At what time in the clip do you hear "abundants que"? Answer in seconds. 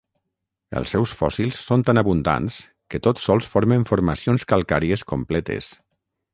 2.03-3.03